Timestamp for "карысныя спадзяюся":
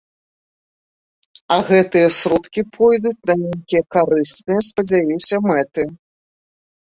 3.97-5.35